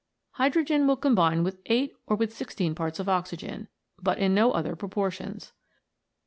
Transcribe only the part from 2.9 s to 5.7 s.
of oxygen, but in no other proportions.